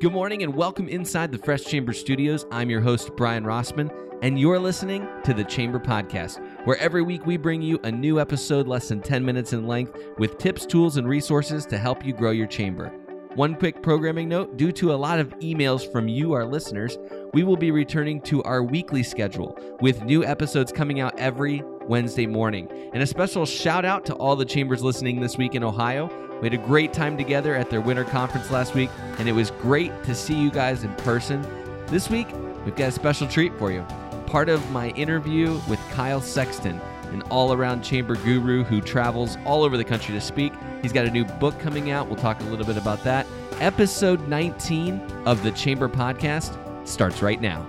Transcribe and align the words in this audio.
Good 0.00 0.12
morning 0.12 0.42
and 0.42 0.54
welcome 0.54 0.88
inside 0.88 1.30
the 1.30 1.36
Fresh 1.36 1.66
Chamber 1.66 1.92
Studios. 1.92 2.46
I'm 2.50 2.70
your 2.70 2.80
host, 2.80 3.14
Brian 3.18 3.44
Wrasman, 3.44 3.90
and 4.22 4.40
you're 4.40 4.58
listening 4.58 5.06
to 5.24 5.34
the 5.34 5.44
Chamber 5.44 5.78
Podcast, 5.78 6.42
where 6.64 6.78
every 6.78 7.02
week 7.02 7.26
we 7.26 7.36
bring 7.36 7.60
you 7.60 7.78
a 7.82 7.92
new 7.92 8.18
episode 8.18 8.66
less 8.66 8.88
than 8.88 9.02
10 9.02 9.22
minutes 9.22 9.52
in 9.52 9.66
length 9.66 9.94
with 10.16 10.38
tips, 10.38 10.64
tools, 10.64 10.96
and 10.96 11.06
resources 11.06 11.66
to 11.66 11.76
help 11.76 12.02
you 12.02 12.14
grow 12.14 12.30
your 12.30 12.46
chamber. 12.46 12.88
One 13.34 13.54
quick 13.54 13.82
programming 13.82 14.30
note 14.30 14.56
due 14.56 14.72
to 14.72 14.94
a 14.94 14.96
lot 14.96 15.18
of 15.18 15.38
emails 15.40 15.92
from 15.92 16.08
you, 16.08 16.32
our 16.32 16.46
listeners, 16.46 16.96
we 17.34 17.42
will 17.42 17.58
be 17.58 17.70
returning 17.70 18.22
to 18.22 18.42
our 18.44 18.62
weekly 18.62 19.02
schedule 19.02 19.58
with 19.82 20.02
new 20.04 20.24
episodes 20.24 20.72
coming 20.72 21.00
out 21.00 21.18
every 21.18 21.62
Wednesday 21.90 22.24
morning. 22.24 22.70
And 22.92 23.02
a 23.02 23.06
special 23.06 23.44
shout 23.44 23.84
out 23.84 24.06
to 24.06 24.14
all 24.14 24.36
the 24.36 24.44
chambers 24.44 24.80
listening 24.80 25.20
this 25.20 25.36
week 25.36 25.56
in 25.56 25.64
Ohio. 25.64 26.08
We 26.40 26.46
had 26.46 26.54
a 26.54 26.64
great 26.64 26.92
time 26.92 27.18
together 27.18 27.56
at 27.56 27.68
their 27.68 27.80
winter 27.80 28.04
conference 28.04 28.48
last 28.48 28.76
week, 28.76 28.90
and 29.18 29.28
it 29.28 29.32
was 29.32 29.50
great 29.50 29.90
to 30.04 30.14
see 30.14 30.40
you 30.40 30.52
guys 30.52 30.84
in 30.84 30.94
person. 30.94 31.44
This 31.88 32.08
week, 32.08 32.28
we've 32.64 32.76
got 32.76 32.90
a 32.90 32.92
special 32.92 33.26
treat 33.26 33.52
for 33.58 33.72
you. 33.72 33.84
Part 34.26 34.48
of 34.48 34.70
my 34.70 34.90
interview 34.90 35.60
with 35.68 35.80
Kyle 35.90 36.20
Sexton, 36.20 36.80
an 37.10 37.22
all 37.22 37.52
around 37.52 37.82
chamber 37.82 38.14
guru 38.14 38.62
who 38.62 38.80
travels 38.80 39.36
all 39.44 39.64
over 39.64 39.76
the 39.76 39.84
country 39.84 40.14
to 40.14 40.20
speak. 40.20 40.52
He's 40.82 40.92
got 40.92 41.06
a 41.06 41.10
new 41.10 41.24
book 41.24 41.58
coming 41.58 41.90
out. 41.90 42.06
We'll 42.06 42.20
talk 42.20 42.40
a 42.40 42.44
little 42.44 42.66
bit 42.66 42.76
about 42.76 43.02
that. 43.02 43.26
Episode 43.54 44.28
19 44.28 45.00
of 45.26 45.42
the 45.42 45.50
Chamber 45.50 45.88
Podcast 45.88 46.56
starts 46.86 47.20
right 47.20 47.40
now. 47.40 47.66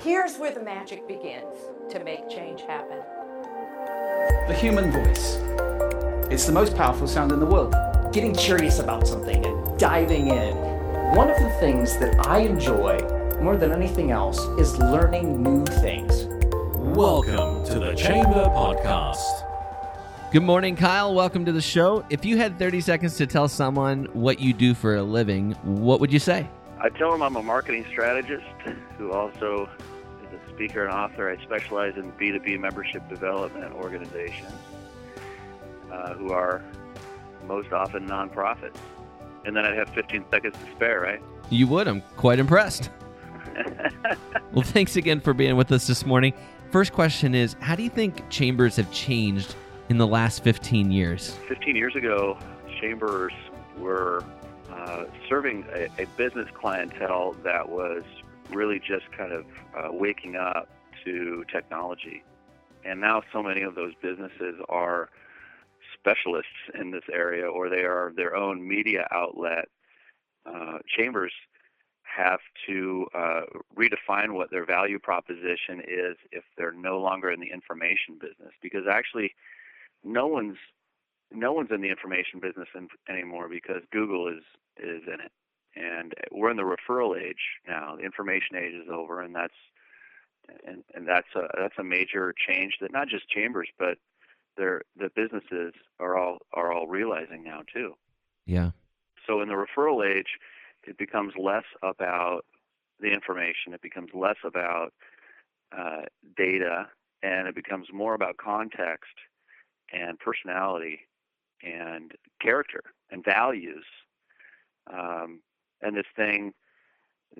Here's 0.00 0.36
where 0.36 0.52
the 0.52 0.64
magic 0.64 1.06
begins 1.06 1.54
to 1.90 2.02
make 2.02 2.28
change 2.28 2.62
happen. 2.62 2.98
The 4.22 4.54
human 4.54 4.92
voice. 4.92 5.38
It's 6.30 6.46
the 6.46 6.52
most 6.52 6.76
powerful 6.76 7.08
sound 7.08 7.32
in 7.32 7.40
the 7.40 7.46
world. 7.46 7.74
Getting 8.12 8.32
curious 8.32 8.78
about 8.78 9.08
something 9.08 9.44
and 9.44 9.78
diving 9.80 10.28
in. 10.28 10.56
One 11.16 11.28
of 11.28 11.36
the 11.40 11.50
things 11.58 11.98
that 11.98 12.24
I 12.28 12.38
enjoy 12.38 13.00
more 13.40 13.56
than 13.56 13.72
anything 13.72 14.12
else 14.12 14.38
is 14.60 14.78
learning 14.78 15.42
new 15.42 15.64
things. 15.64 16.26
Welcome 16.76 17.64
to 17.64 17.80
the 17.80 17.94
Chamber 17.96 18.44
Podcast. 18.44 19.42
Good 20.30 20.44
morning, 20.44 20.76
Kyle. 20.76 21.12
Welcome 21.12 21.44
to 21.46 21.52
the 21.52 21.60
show. 21.60 22.04
If 22.08 22.24
you 22.24 22.36
had 22.36 22.60
30 22.60 22.80
seconds 22.80 23.16
to 23.16 23.26
tell 23.26 23.48
someone 23.48 24.04
what 24.12 24.38
you 24.38 24.52
do 24.52 24.72
for 24.72 24.94
a 24.94 25.02
living, 25.02 25.52
what 25.64 25.98
would 25.98 26.12
you 26.12 26.20
say? 26.20 26.48
I 26.80 26.90
tell 26.90 27.10
them 27.10 27.22
I'm 27.22 27.34
a 27.34 27.42
marketing 27.42 27.86
strategist 27.90 28.46
who 28.98 29.10
also 29.10 29.68
is 30.32 30.40
a 30.48 30.54
speaker 30.54 30.84
and 30.84 30.92
author. 30.92 31.30
I 31.30 31.42
specialize 31.42 31.96
in 31.96 32.12
B2B 32.12 32.58
membership 32.58 33.08
development 33.08 33.72
organizations 33.74 34.52
uh, 35.90 36.14
who 36.14 36.32
are 36.32 36.62
most 37.46 37.72
often 37.72 38.08
nonprofits. 38.08 38.78
And 39.44 39.56
then 39.56 39.64
I'd 39.64 39.76
have 39.76 39.88
15 39.90 40.24
seconds 40.30 40.56
to 40.56 40.72
spare, 40.72 41.00
right? 41.00 41.22
You 41.50 41.66
would. 41.68 41.88
I'm 41.88 42.02
quite 42.16 42.38
impressed. 42.38 42.90
well, 44.52 44.62
thanks 44.62 44.96
again 44.96 45.20
for 45.20 45.34
being 45.34 45.56
with 45.56 45.70
us 45.72 45.86
this 45.86 46.06
morning. 46.06 46.32
First 46.70 46.92
question 46.92 47.34
is 47.34 47.56
How 47.60 47.74
do 47.74 47.82
you 47.82 47.90
think 47.90 48.28
chambers 48.30 48.76
have 48.76 48.90
changed 48.92 49.54
in 49.88 49.98
the 49.98 50.06
last 50.06 50.42
15 50.42 50.90
years? 50.90 51.34
15 51.48 51.76
years 51.76 51.94
ago, 51.94 52.38
chambers 52.80 53.32
were 53.76 54.24
uh, 54.72 55.04
serving 55.28 55.66
a, 55.74 55.88
a, 55.98 56.06
business 56.16 56.48
clientele 56.54 57.36
that 57.44 57.68
was 57.68 58.02
really 58.52 58.78
just 58.78 59.10
kind 59.16 59.32
of 59.32 59.44
uh, 59.76 59.88
waking 59.92 60.36
up 60.36 60.68
to 61.04 61.44
technology. 61.52 62.22
And 62.84 63.00
now 63.00 63.22
so 63.32 63.42
many 63.42 63.62
of 63.62 63.74
those 63.74 63.92
businesses 64.02 64.56
are 64.68 65.08
specialists 65.94 66.50
in 66.78 66.90
this 66.90 67.04
area 67.12 67.46
or 67.46 67.68
they 67.68 67.84
are 67.84 68.12
their 68.16 68.34
own 68.34 68.66
media 68.66 69.06
outlet. 69.12 69.66
Uh, 70.46 70.78
chambers 70.86 71.32
have 72.02 72.40
to 72.66 73.06
uh, 73.14 73.42
redefine 73.76 74.32
what 74.32 74.50
their 74.50 74.66
value 74.66 74.98
proposition 74.98 75.80
is 75.80 76.16
if 76.30 76.44
they're 76.56 76.72
no 76.72 77.00
longer 77.00 77.30
in 77.30 77.40
the 77.40 77.50
information 77.50 78.18
business 78.20 78.52
because 78.60 78.82
actually 78.90 79.32
no 80.04 80.26
one's 80.26 80.58
no 81.34 81.52
one's 81.52 81.70
in 81.70 81.80
the 81.80 81.88
information 81.88 82.40
business 82.40 82.68
in, 82.74 82.88
anymore 83.08 83.48
because 83.48 83.82
Google 83.90 84.28
is 84.28 84.42
is 84.76 85.02
in 85.06 85.20
it, 85.20 85.32
and 85.74 86.12
we're 86.30 86.50
in 86.50 86.56
the 86.56 86.62
referral 86.62 87.20
age 87.20 87.60
now. 87.66 87.96
The 87.96 88.04
information 88.04 88.56
age 88.56 88.74
is 88.74 88.88
over, 88.90 89.20
and 89.20 89.34
that's 89.34 89.54
and, 90.66 90.82
and 90.94 91.06
that's 91.06 91.28
a 91.34 91.48
that's 91.58 91.78
a 91.78 91.84
major 91.84 92.34
change 92.48 92.74
that 92.80 92.92
not 92.92 93.08
just 93.08 93.28
chambers 93.28 93.68
but 93.78 93.98
their 94.56 94.82
the 94.96 95.10
businesses 95.14 95.72
are 95.98 96.16
all 96.16 96.38
are 96.52 96.72
all 96.72 96.86
realizing 96.86 97.42
now 97.44 97.60
too. 97.72 97.94
Yeah. 98.46 98.70
So 99.26 99.40
in 99.40 99.48
the 99.48 99.54
referral 99.54 100.04
age, 100.04 100.38
it 100.84 100.98
becomes 100.98 101.32
less 101.38 101.64
about 101.82 102.44
the 103.00 103.12
information. 103.12 103.72
It 103.72 103.82
becomes 103.82 104.10
less 104.14 104.36
about 104.44 104.92
uh, 105.76 106.02
data, 106.36 106.88
and 107.22 107.48
it 107.48 107.54
becomes 107.54 107.86
more 107.92 108.14
about 108.14 108.36
context 108.36 109.14
and 109.92 110.18
personality 110.18 111.00
and 111.62 112.12
character 112.40 112.82
and 113.10 113.24
values. 113.24 113.84
Um, 114.92 115.40
and 115.82 115.96
this 115.96 116.06
thing 116.16 116.52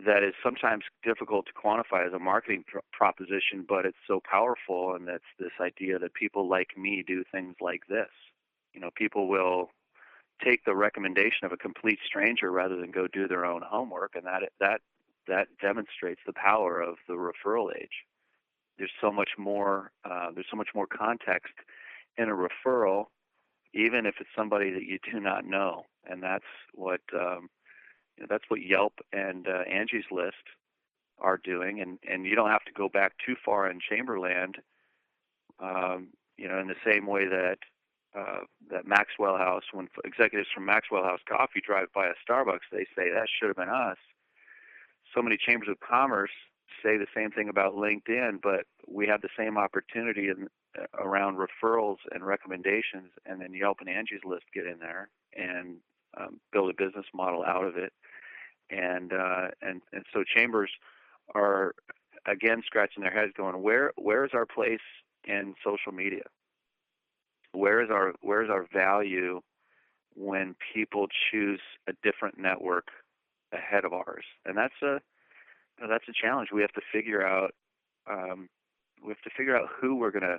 that 0.06 0.22
is 0.22 0.32
sometimes 0.42 0.84
difficult 1.04 1.46
to 1.46 1.52
quantify 1.52 2.06
as 2.06 2.12
a 2.14 2.18
marketing 2.18 2.64
pr- 2.66 2.78
proposition, 2.92 3.64
but 3.68 3.84
it's 3.84 3.98
so 4.06 4.20
powerful, 4.28 4.94
and 4.94 5.06
that's 5.06 5.24
this 5.38 5.52
idea 5.60 5.98
that 5.98 6.14
people 6.14 6.48
like 6.48 6.76
me 6.76 7.04
do 7.06 7.24
things 7.30 7.56
like 7.60 7.82
this. 7.88 8.08
You 8.72 8.80
know, 8.80 8.90
people 8.96 9.28
will 9.28 9.70
take 10.42 10.64
the 10.64 10.74
recommendation 10.74 11.44
of 11.44 11.52
a 11.52 11.56
complete 11.56 11.98
stranger 12.06 12.50
rather 12.50 12.76
than 12.76 12.90
go 12.90 13.06
do 13.06 13.28
their 13.28 13.44
own 13.44 13.62
homework, 13.62 14.14
and 14.14 14.24
that 14.24 14.42
that 14.60 14.80
that 15.28 15.48
demonstrates 15.60 16.20
the 16.26 16.32
power 16.32 16.80
of 16.80 16.96
the 17.06 17.14
referral 17.14 17.68
age. 17.76 18.06
There's 18.78 18.90
so 19.00 19.12
much 19.12 19.30
more. 19.38 19.92
Uh, 20.04 20.30
there's 20.34 20.46
so 20.50 20.56
much 20.56 20.70
more 20.74 20.86
context 20.86 21.52
in 22.16 22.28
a 22.30 22.34
referral, 22.34 23.06
even 23.74 24.06
if 24.06 24.14
it's 24.20 24.30
somebody 24.36 24.70
that 24.72 24.84
you 24.84 24.98
do 25.10 25.20
not 25.20 25.44
know, 25.44 25.84
and 26.08 26.22
that's 26.22 26.44
what 26.74 27.00
um, 27.14 27.48
you 28.16 28.22
know, 28.22 28.26
that's 28.28 28.44
what 28.48 28.60
Yelp 28.62 28.94
and 29.12 29.48
uh, 29.48 29.62
Angie's 29.70 30.04
List 30.10 30.44
are 31.18 31.38
doing, 31.38 31.80
and 31.80 31.98
and 32.08 32.26
you 32.26 32.34
don't 32.34 32.50
have 32.50 32.64
to 32.64 32.72
go 32.72 32.88
back 32.88 33.14
too 33.24 33.36
far 33.44 33.70
in 33.70 33.80
Chamberland. 33.80 34.56
Um, 35.60 36.08
you 36.36 36.48
know, 36.48 36.58
in 36.58 36.66
the 36.66 36.74
same 36.84 37.06
way 37.06 37.26
that 37.26 37.58
uh, 38.18 38.40
that 38.70 38.86
Maxwell 38.86 39.36
House, 39.36 39.64
when 39.72 39.88
executives 40.04 40.48
from 40.54 40.66
Maxwell 40.66 41.04
House 41.04 41.20
Coffee 41.28 41.62
drive 41.64 41.92
by 41.94 42.06
a 42.06 42.14
Starbucks, 42.28 42.68
they 42.70 42.86
say 42.96 43.10
that 43.10 43.28
should 43.28 43.48
have 43.48 43.56
been 43.56 43.68
us. 43.68 43.98
So 45.14 45.22
many 45.22 45.36
chambers 45.36 45.68
of 45.68 45.78
commerce 45.80 46.30
say 46.82 46.96
the 46.96 47.06
same 47.14 47.30
thing 47.30 47.48
about 47.48 47.74
LinkedIn, 47.74 48.40
but 48.42 48.66
we 48.88 49.06
have 49.06 49.20
the 49.20 49.28
same 49.38 49.56
opportunity 49.56 50.28
in, 50.28 50.48
uh, 50.78 50.86
around 50.98 51.36
referrals 51.36 51.98
and 52.12 52.26
recommendations, 52.26 53.10
and 53.26 53.40
then 53.40 53.54
Yelp 53.54 53.78
and 53.80 53.88
Angie's 53.88 54.24
List 54.24 54.44
get 54.54 54.66
in 54.66 54.78
there 54.78 55.08
and 55.36 55.76
um, 56.18 56.40
build 56.52 56.70
a 56.70 56.74
business 56.84 57.06
model 57.14 57.44
out 57.44 57.64
of 57.64 57.76
it. 57.76 57.92
And 58.70 59.12
uh, 59.12 59.48
and 59.60 59.82
and 59.92 60.04
so 60.12 60.24
chambers 60.24 60.70
are 61.34 61.74
again 62.26 62.62
scratching 62.64 63.02
their 63.02 63.12
heads, 63.12 63.32
going, 63.36 63.60
where 63.62 63.92
where 63.96 64.24
is 64.24 64.30
our 64.34 64.46
place 64.46 64.80
in 65.24 65.54
social 65.64 65.92
media? 65.92 66.24
Where 67.52 67.82
is 67.82 67.90
our 67.90 68.14
where 68.22 68.42
is 68.42 68.50
our 68.50 68.66
value 68.72 69.40
when 70.14 70.54
people 70.74 71.06
choose 71.30 71.60
a 71.88 71.92
different 72.02 72.38
network 72.38 72.88
ahead 73.52 73.84
of 73.84 73.92
ours? 73.92 74.24
And 74.46 74.56
that's 74.56 74.80
a 74.82 75.00
that's 75.88 76.08
a 76.08 76.12
challenge. 76.12 76.48
We 76.52 76.62
have 76.62 76.72
to 76.72 76.82
figure 76.92 77.26
out 77.26 77.52
um, 78.10 78.48
we 79.02 79.08
have 79.08 79.20
to 79.22 79.30
figure 79.36 79.56
out 79.56 79.68
who 79.80 79.96
we're 79.96 80.10
gonna 80.10 80.38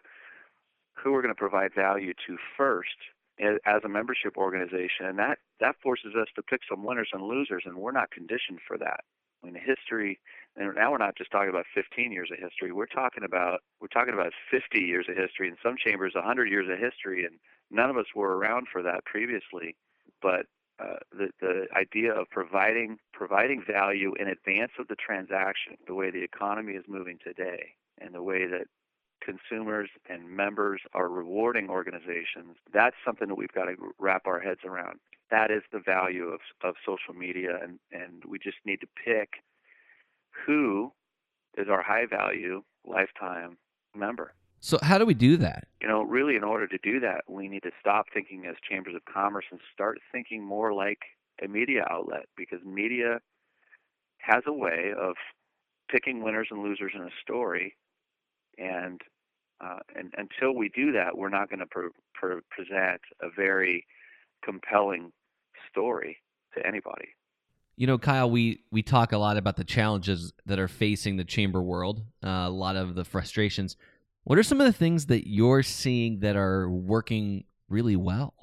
who 0.95 1.11
we're 1.11 1.21
gonna 1.21 1.35
provide 1.35 1.73
value 1.75 2.13
to 2.27 2.37
first 2.57 2.97
as 3.39 3.81
a 3.83 3.89
membership 3.89 4.37
organization, 4.37 5.05
and 5.05 5.19
that 5.19 5.39
that 5.59 5.75
forces 5.81 6.13
us 6.19 6.27
to 6.35 6.43
pick 6.43 6.61
some 6.69 6.83
winners 6.83 7.09
and 7.13 7.23
losers, 7.23 7.63
and 7.65 7.77
we're 7.77 7.91
not 7.91 8.11
conditioned 8.11 8.59
for 8.67 8.77
that. 8.77 9.01
I 9.43 9.47
mean, 9.47 9.55
history, 9.55 10.19
and 10.55 10.73
now 10.75 10.91
we're 10.91 10.97
not 10.99 11.17
just 11.17 11.31
talking 11.31 11.49
about 11.49 11.65
15 11.73 12.11
years 12.11 12.29
of 12.31 12.39
history. 12.39 12.71
We're 12.71 12.85
talking 12.85 13.23
about 13.23 13.61
we're 13.81 13.87
talking 13.87 14.13
about 14.13 14.33
50 14.49 14.79
years 14.79 15.07
of 15.09 15.17
history, 15.17 15.47
in 15.47 15.57
some 15.61 15.75
chambers, 15.77 16.13
100 16.15 16.49
years 16.49 16.69
of 16.69 16.79
history, 16.79 17.25
and 17.25 17.35
none 17.69 17.89
of 17.89 17.97
us 17.97 18.05
were 18.15 18.37
around 18.37 18.67
for 18.71 18.81
that 18.83 19.05
previously. 19.05 19.75
But 20.21 20.45
uh, 20.79 20.97
the 21.11 21.29
the 21.41 21.67
idea 21.75 22.13
of 22.13 22.29
providing 22.29 22.97
providing 23.13 23.63
value 23.65 24.13
in 24.19 24.27
advance 24.27 24.71
of 24.79 24.87
the 24.87 24.95
transaction, 24.95 25.75
the 25.87 25.93
way 25.93 26.09
the 26.09 26.23
economy 26.23 26.73
is 26.73 26.85
moving 26.87 27.19
today, 27.23 27.75
and 27.99 28.13
the 28.13 28.23
way 28.23 28.45
that 28.47 28.67
consumers 29.23 29.89
and 30.09 30.29
members 30.29 30.81
are 30.93 31.09
rewarding 31.09 31.69
organizations, 31.69 32.57
that's 32.73 32.95
something 33.05 33.27
that 33.27 33.35
we've 33.35 33.51
got 33.53 33.65
to 33.65 33.75
wrap 33.99 34.27
our 34.27 34.39
heads 34.39 34.61
around. 34.65 34.99
That 35.31 35.51
is 35.51 35.63
the 35.71 35.79
value 35.79 36.25
of, 36.25 36.41
of 36.63 36.75
social 36.85 37.13
media, 37.13 37.57
and, 37.61 37.79
and 37.91 38.23
we 38.27 38.37
just 38.37 38.57
need 38.65 38.81
to 38.81 38.87
pick 39.03 39.29
who 40.45 40.91
is 41.57 41.67
our 41.69 41.81
high 41.81 42.05
value 42.05 42.63
lifetime 42.85 43.57
member. 43.95 44.33
So, 44.59 44.77
how 44.81 44.97
do 44.97 45.05
we 45.05 45.13
do 45.13 45.37
that? 45.37 45.67
You 45.81 45.87
know, 45.87 46.03
really, 46.03 46.35
in 46.35 46.43
order 46.43 46.67
to 46.67 46.77
do 46.81 46.99
that, 47.01 47.23
we 47.27 47.49
need 47.49 47.63
to 47.63 47.71
stop 47.81 48.05
thinking 48.13 48.45
as 48.45 48.55
chambers 48.69 48.95
of 48.95 49.01
commerce 49.05 49.45
and 49.51 49.59
start 49.73 49.99
thinking 50.11 50.41
more 50.41 50.73
like 50.73 50.99
a 51.43 51.47
media 51.47 51.83
outlet 51.89 52.27
because 52.37 52.59
media 52.63 53.19
has 54.19 54.43
a 54.47 54.53
way 54.53 54.93
of 54.97 55.15
picking 55.91 56.23
winners 56.23 56.47
and 56.49 56.63
losers 56.63 56.93
in 56.95 57.01
a 57.01 57.09
story, 57.21 57.75
and 58.57 59.01
uh, 59.63 59.79
and 59.95 60.13
until 60.17 60.55
we 60.55 60.69
do 60.69 60.91
that, 60.91 61.17
we're 61.17 61.29
not 61.29 61.49
going 61.49 61.59
to 61.59 61.65
pre- 61.65 61.89
pre- 62.13 62.41
present 62.49 63.01
a 63.21 63.27
very 63.35 63.85
compelling 64.43 65.11
story 65.69 66.17
to 66.55 66.65
anybody. 66.65 67.09
You 67.75 67.87
know, 67.87 67.97
Kyle, 67.97 68.29
we 68.29 68.61
we 68.71 68.83
talk 68.83 69.13
a 69.13 69.17
lot 69.17 69.37
about 69.37 69.55
the 69.55 69.63
challenges 69.63 70.31
that 70.45 70.59
are 70.59 70.67
facing 70.67 71.17
the 71.17 71.23
chamber 71.23 71.61
world, 71.61 72.03
uh, 72.23 72.27
a 72.27 72.49
lot 72.49 72.75
of 72.75 72.93
the 72.93 73.03
frustrations. 73.03 73.77
What 74.25 74.37
are 74.37 74.43
some 74.43 74.61
of 74.61 74.67
the 74.67 74.73
things 74.73 75.07
that 75.07 75.27
you're 75.27 75.63
seeing 75.63 76.19
that 76.19 76.35
are 76.35 76.69
working 76.69 77.45
really 77.69 77.95
well? 77.95 78.35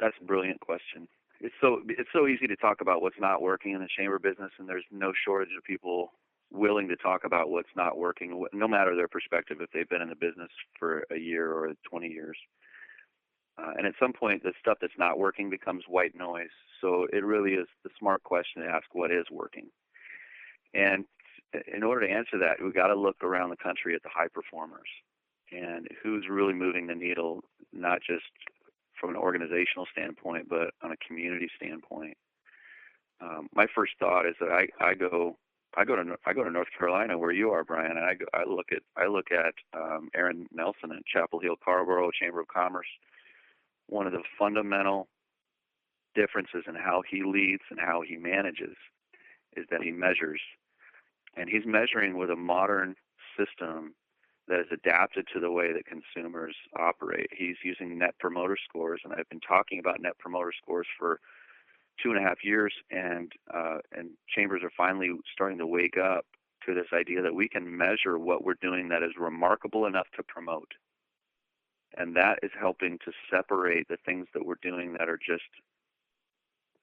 That's 0.00 0.16
a 0.20 0.24
brilliant 0.24 0.60
question. 0.60 1.08
It's 1.40 1.54
so 1.60 1.80
it's 1.88 2.08
so 2.12 2.26
easy 2.26 2.46
to 2.46 2.56
talk 2.56 2.80
about 2.80 3.02
what's 3.02 3.20
not 3.20 3.42
working 3.42 3.72
in 3.72 3.80
the 3.80 3.88
chamber 3.98 4.18
business, 4.18 4.50
and 4.58 4.68
there's 4.68 4.84
no 4.90 5.12
shortage 5.26 5.50
of 5.56 5.64
people 5.64 6.12
willing 6.50 6.88
to 6.88 6.96
talk 6.96 7.24
about 7.24 7.50
what's 7.50 7.68
not 7.76 7.96
working, 7.98 8.44
no 8.52 8.68
matter 8.68 8.96
their 8.96 9.08
perspective, 9.08 9.58
if 9.60 9.70
they've 9.70 9.88
been 9.88 10.02
in 10.02 10.08
the 10.08 10.16
business 10.16 10.50
for 10.78 11.04
a 11.10 11.16
year 11.16 11.52
or 11.52 11.72
20 11.88 12.08
years. 12.08 12.36
Uh, 13.58 13.72
and 13.76 13.86
at 13.86 13.94
some 14.00 14.12
point, 14.12 14.42
the 14.42 14.52
stuff 14.58 14.78
that's 14.80 14.92
not 14.98 15.18
working 15.18 15.50
becomes 15.50 15.84
white 15.86 16.14
noise. 16.14 16.50
So 16.80 17.06
it 17.12 17.24
really 17.24 17.52
is 17.52 17.66
the 17.84 17.90
smart 17.98 18.22
question 18.22 18.62
to 18.62 18.68
ask 18.68 18.84
what 18.92 19.10
is 19.10 19.26
working. 19.30 19.68
And 20.74 21.04
in 21.72 21.82
order 21.82 22.06
to 22.06 22.12
answer 22.12 22.38
that, 22.38 22.62
we've 22.62 22.74
got 22.74 22.88
to 22.88 22.94
look 22.94 23.16
around 23.22 23.50
the 23.50 23.56
country 23.56 23.94
at 23.94 24.02
the 24.02 24.08
high 24.12 24.28
performers 24.32 24.88
and 25.52 25.86
who's 26.02 26.26
really 26.28 26.54
moving 26.54 26.86
the 26.86 26.94
needle, 26.94 27.42
not 27.72 27.98
just 28.06 28.24
from 29.00 29.10
an 29.10 29.16
organizational 29.16 29.86
standpoint, 29.90 30.48
but 30.48 30.70
on 30.82 30.92
a 30.92 31.06
community 31.06 31.48
standpoint. 31.56 32.16
Um, 33.20 33.48
my 33.54 33.66
first 33.74 33.92
thought 33.98 34.26
is 34.26 34.36
that 34.40 34.50
I, 34.50 34.68
I 34.82 34.94
go 34.94 35.36
I 35.76 35.84
go 35.84 35.96
to 35.96 36.16
I 36.26 36.32
go 36.32 36.42
to 36.42 36.50
North 36.50 36.68
Carolina 36.76 37.16
where 37.18 37.30
you 37.30 37.50
are, 37.50 37.64
Brian, 37.64 37.96
and 37.96 38.00
I 38.00 38.16
I 38.34 38.44
look 38.44 38.66
at 38.72 38.82
I 38.96 39.06
look 39.06 39.28
at 39.30 39.54
um, 39.78 40.08
Aaron 40.14 40.46
Nelson 40.52 40.92
at 40.92 41.06
Chapel 41.06 41.40
Hill 41.40 41.56
Carrboro 41.64 42.10
Chamber 42.10 42.40
of 42.40 42.48
Commerce. 42.48 42.88
One 43.86 44.06
of 44.06 44.12
the 44.12 44.22
fundamental 44.38 45.08
differences 46.14 46.64
in 46.66 46.74
how 46.74 47.02
he 47.08 47.22
leads 47.24 47.62
and 47.70 47.78
how 47.78 48.02
he 48.02 48.16
manages 48.16 48.76
is 49.56 49.66
that 49.70 49.82
he 49.82 49.90
measures, 49.90 50.40
and 51.36 51.48
he's 51.48 51.66
measuring 51.66 52.16
with 52.16 52.30
a 52.30 52.36
modern 52.36 52.94
system 53.38 53.94
that 54.48 54.60
is 54.60 54.66
adapted 54.72 55.26
to 55.32 55.40
the 55.40 55.50
way 55.50 55.72
that 55.72 55.84
consumers 55.86 56.56
operate. 56.76 57.28
He's 57.36 57.56
using 57.62 57.96
Net 57.98 58.14
Promoter 58.18 58.56
Scores, 58.68 59.00
and 59.04 59.12
I've 59.12 59.28
been 59.28 59.40
talking 59.40 59.78
about 59.78 60.00
Net 60.00 60.18
Promoter 60.18 60.52
Scores 60.60 60.88
for 60.98 61.20
two 62.02 62.10
and 62.10 62.18
a 62.18 62.28
half 62.28 62.44
years, 62.44 62.72
and 62.90 63.32
uh, 63.52 63.78
and 63.92 64.10
chambers 64.34 64.62
are 64.62 64.72
finally 64.76 65.10
starting 65.32 65.58
to 65.58 65.66
wake 65.66 65.96
up 65.96 66.24
to 66.66 66.74
this 66.74 66.86
idea 66.92 67.22
that 67.22 67.34
we 67.34 67.48
can 67.48 67.76
measure 67.76 68.18
what 68.18 68.44
we're 68.44 68.54
doing 68.60 68.88
that 68.88 69.02
is 69.02 69.12
remarkable 69.18 69.86
enough 69.86 70.06
to 70.16 70.22
promote, 70.22 70.70
and 71.96 72.16
that 72.16 72.38
is 72.42 72.50
helping 72.58 72.98
to 73.04 73.12
separate 73.30 73.88
the 73.88 73.96
things 74.04 74.26
that 74.34 74.44
we're 74.44 74.54
doing 74.62 74.92
that 74.92 75.08
are 75.08 75.18
just 75.18 75.42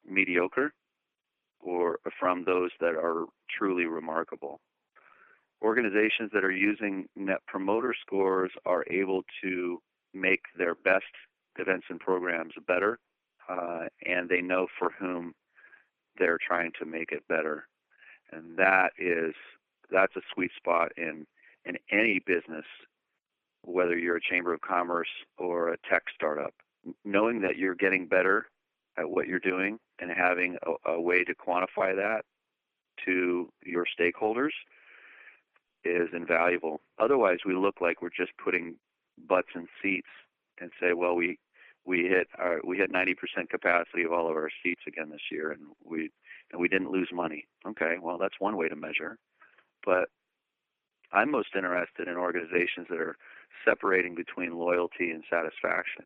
mediocre, 0.06 0.74
or 1.60 2.00
from 2.20 2.44
those 2.44 2.72
that 2.80 2.96
are 2.96 3.26
truly 3.50 3.86
remarkable. 3.86 4.60
Organizations 5.64 6.30
that 6.34 6.44
are 6.44 6.52
using 6.52 7.08
Net 7.16 7.40
Promoter 7.48 7.96
Scores 8.00 8.52
are 8.66 8.86
able 8.92 9.24
to 9.44 9.82
make 10.14 10.42
their 10.58 10.76
best 10.76 11.06
events 11.58 11.88
and 11.90 12.00
programs 12.00 12.54
better 12.68 13.00
uh, 13.50 13.86
and 14.06 14.30
they 14.30 14.42
know 14.42 14.68
for 14.88 15.06
whom 15.06 15.34
they're 16.18 16.40
trying 16.46 16.72
to 16.80 16.86
make 16.86 17.12
it 17.12 17.28
better. 17.28 17.68
And 18.32 18.58
that 18.58 18.92
is 18.98 19.34
that's 19.92 20.16
a 20.16 20.22
sweet 20.34 20.52
spot 20.58 20.92
in 20.98 21.26
in 21.66 21.78
any 21.92 22.20
business, 22.20 22.66
whether 23.64 23.98
you're 23.98 24.18
a 24.18 24.22
chamber 24.22 24.54
of 24.54 24.62
commerce 24.62 25.08
or 25.38 25.70
a 25.70 25.78
tech 25.90 26.04
startup. 26.14 26.54
Knowing 27.04 27.42
that 27.42 27.58
you're 27.58 27.76
getting 27.76 28.08
better 28.08 28.48
at 28.98 29.10
what 29.10 29.28
you're 29.28 29.40
doing 29.40 29.78
and 30.00 30.10
having 30.10 30.58
a, 30.66 30.92
a 30.92 31.02
way 31.02 31.24
to 31.24 31.36
quantify 31.36 31.96
that 31.96 32.22
to 33.06 33.50
your 33.66 33.86
stakeholders 34.00 34.52
is 35.84 36.08
invaluable. 36.14 36.80
Otherwise, 36.98 37.40
we 37.46 37.54
look 37.54 37.82
like 37.82 38.02
we're 38.02 38.10
just 38.10 38.32
putting 38.42 38.76
butts 39.28 39.50
in 39.56 39.68
seats 39.82 40.08
and 40.62 40.72
say, 40.80 40.94
well, 40.94 41.16
we 41.16 41.38
we 41.88 42.04
hit 42.04 42.28
our 42.38 42.60
we 42.64 42.78
hit 42.78 42.92
90% 42.92 43.16
capacity 43.50 44.04
of 44.04 44.12
all 44.12 44.30
of 44.30 44.36
our 44.36 44.50
seats 44.62 44.82
again 44.88 45.10
this 45.10 45.32
year, 45.32 45.52
and 45.52 45.62
we 45.84 46.12
and 46.52 46.62
we 46.62 46.68
didn't 46.68 46.92
lose 46.92 47.10
money. 47.14 47.46
Okay, 47.66 47.96
well 48.02 48.18
that's 48.18 48.36
one 48.40 48.58
way 48.58 48.68
to 48.68 48.76
measure, 48.76 49.18
but 49.86 50.10
I'm 51.14 51.32
most 51.32 51.56
interested 51.56 52.10
in 52.10 52.16
organizations 52.16 52.88
that 52.90 53.00
are 53.00 53.18
separating 53.64 54.14
between 54.14 54.58
loyalty 54.58 55.12
and 55.12 55.24
satisfaction, 55.30 56.04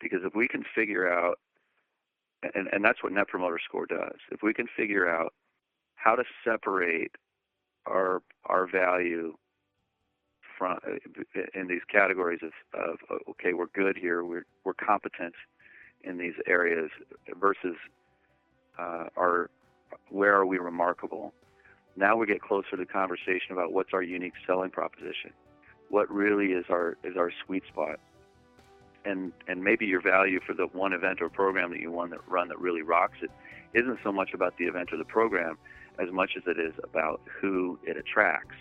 because 0.00 0.20
if 0.24 0.34
we 0.34 0.46
can 0.46 0.62
figure 0.74 1.12
out, 1.12 1.38
and 2.54 2.68
and 2.72 2.84
that's 2.84 3.02
what 3.02 3.12
Net 3.12 3.26
Promoter 3.26 3.58
Score 3.62 3.86
does, 3.86 4.18
if 4.30 4.42
we 4.42 4.54
can 4.54 4.68
figure 4.76 5.08
out 5.08 5.34
how 5.96 6.14
to 6.14 6.24
separate 6.44 7.10
our 7.86 8.22
our 8.44 8.68
value 8.70 9.34
from 10.56 10.78
in 11.54 11.68
these 11.68 11.82
categories 11.90 12.40
of, 12.42 12.52
of 12.74 12.98
okay, 13.30 13.52
we're 13.52 13.66
good 13.74 13.96
here, 13.96 14.24
we're 14.24 14.46
we're 14.64 14.74
competent 14.74 15.34
in 16.02 16.18
these 16.18 16.34
areas 16.46 16.90
versus 17.38 17.76
uh, 18.78 19.06
our 19.16 19.50
where 20.10 20.34
are 20.34 20.46
we 20.46 20.58
remarkable. 20.58 21.32
Now 21.96 22.16
we 22.16 22.26
get 22.26 22.42
closer 22.42 22.70
to 22.72 22.76
the 22.76 22.86
conversation 22.86 23.52
about 23.52 23.72
what's 23.72 23.90
our 23.92 24.02
unique 24.02 24.34
selling 24.46 24.70
proposition, 24.70 25.32
what 25.88 26.10
really 26.10 26.52
is 26.52 26.66
our 26.70 26.96
is 27.04 27.16
our 27.16 27.32
sweet 27.44 27.62
spot, 27.68 27.98
and 29.04 29.32
and 29.48 29.62
maybe 29.62 29.86
your 29.86 30.02
value 30.02 30.40
for 30.46 30.52
the 30.52 30.66
one 30.66 30.92
event 30.92 31.22
or 31.22 31.28
program 31.28 31.70
that 31.70 31.80
you 31.80 31.90
want 31.90 32.10
that 32.10 32.20
run 32.28 32.48
that 32.48 32.58
really 32.58 32.82
rocks 32.82 33.18
it 33.22 33.30
isn't 33.74 33.98
so 34.02 34.12
much 34.12 34.30
about 34.34 34.56
the 34.58 34.64
event 34.64 34.90
or 34.92 34.96
the 34.96 35.04
program 35.04 35.56
as 35.98 36.10
much 36.12 36.32
as 36.36 36.42
it 36.46 36.58
is 36.58 36.74
about 36.84 37.20
who 37.40 37.78
it 37.84 37.96
attracts 37.96 38.56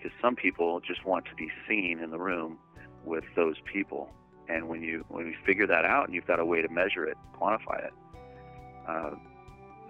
because 0.00 0.16
some 0.20 0.36
people 0.36 0.80
just 0.80 1.04
want 1.04 1.26
to 1.26 1.34
be 1.34 1.50
seen 1.68 2.00
in 2.00 2.10
the 2.10 2.18
room 2.18 2.58
with 3.04 3.24
those 3.36 3.56
people. 3.70 4.10
And 4.48 4.68
when 4.68 4.82
you 4.82 5.04
when 5.08 5.26
you 5.26 5.34
figure 5.46 5.66
that 5.66 5.84
out 5.84 6.06
and 6.06 6.14
you've 6.14 6.26
got 6.26 6.40
a 6.40 6.44
way 6.44 6.62
to 6.62 6.68
measure 6.68 7.04
it, 7.04 7.16
quantify 7.40 7.86
it, 7.86 7.92
uh, 8.88 9.10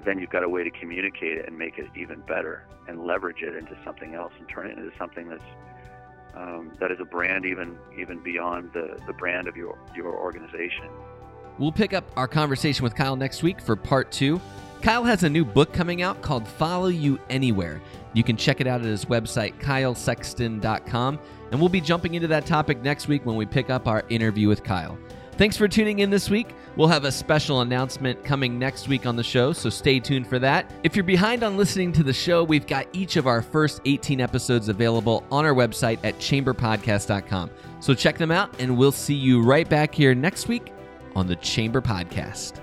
then 0.05 0.19
you've 0.19 0.31
got 0.31 0.43
a 0.43 0.49
way 0.49 0.65
to 0.65 0.71
communicate 0.71 1.39
it 1.39 1.47
and 1.47 1.57
make 1.57 1.79
it 1.79 1.87
even 1.97 2.21
better 2.21 2.67
and 2.89 3.07
leverage 3.07 3.43
it 3.43 3.55
into 3.57 3.77
something 3.85 4.14
else 4.14 4.33
and 4.38 4.49
turn 4.49 4.67
it 4.67 4.76
into 4.76 4.90
something 4.99 5.29
that's 5.29 5.43
um, 6.35 6.73
that 6.79 6.90
is 6.90 6.99
a 7.00 7.05
brand 7.05 7.45
even 7.45 7.79
even 7.99 8.23
beyond 8.23 8.71
the, 8.73 8.99
the 9.07 9.12
brand 9.12 9.49
of 9.49 9.57
your 9.57 9.79
your 9.97 10.14
organization. 10.14 10.88
We'll 11.59 11.73
pick 11.73 11.93
up 11.93 12.05
our 12.17 12.29
conversation 12.29 12.85
with 12.85 12.95
Kyle 12.95 13.17
next 13.17 13.43
week 13.43 13.61
for 13.61 13.76
part 13.76 14.12
two. 14.12 14.40
Kyle 14.82 15.04
has 15.04 15.25
a 15.25 15.28
new 15.28 15.44
book 15.44 15.72
coming 15.75 16.00
out 16.00 16.22
called 16.22 16.49
Follow 16.49 16.88
You 16.88 17.20
Anywhere. 17.28 17.82
You 18.14 18.25
can 18.25 18.37
check 18.37 18.60
it 18.60 18.66
out 18.66 18.80
at 18.80 18.87
his 18.87 19.04
website, 19.04 19.58
kylesexton.com, 19.60 21.18
and 21.50 21.60
we'll 21.60 21.68
be 21.68 21.80
jumping 21.80 22.14
into 22.14 22.28
that 22.28 22.46
topic 22.46 22.82
next 22.82 23.06
week 23.06 23.26
when 23.26 23.37
we 23.37 23.44
pick 23.44 23.68
up 23.68 23.87
our 23.87 24.04
interview 24.08 24.49
with 24.49 24.64
Kyle. 24.64 24.99
Thanks 25.32 25.56
for 25.56 25.68
tuning 25.68 26.00
in 26.00 26.10
this 26.10 26.28
week. 26.28 26.54
We'll 26.76 26.88
have 26.88 27.04
a 27.04 27.12
special 27.12 27.60
announcement 27.60 28.25
coming 28.25 28.58
next 28.58 28.88
week 28.88 29.06
on 29.06 29.16
the 29.16 29.22
show, 29.22 29.52
so 29.52 29.70
stay 29.70 30.00
tuned 30.00 30.26
for 30.26 30.38
that. 30.38 30.70
If 30.82 30.96
you're 30.96 31.04
behind 31.04 31.42
on 31.42 31.56
listening 31.56 31.92
to 31.92 32.02
the 32.02 32.12
show, 32.12 32.42
we've 32.44 32.66
got 32.66 32.87
each 32.92 33.16
of 33.16 33.26
our 33.26 33.42
first 33.42 33.80
18 33.84 34.20
episodes 34.20 34.68
available 34.68 35.25
on 35.30 35.44
our 35.44 35.54
website 35.54 35.99
at 36.04 36.18
chamberpodcast.com. 36.18 37.50
So 37.80 37.94
check 37.94 38.18
them 38.18 38.30
out, 38.30 38.54
and 38.58 38.76
we'll 38.76 38.92
see 38.92 39.14
you 39.14 39.42
right 39.42 39.68
back 39.68 39.94
here 39.94 40.14
next 40.14 40.49
week 40.49 40.72
on 41.14 41.26
the 41.26 41.37
Chamber 41.37 41.80
Podcast. 41.80 42.60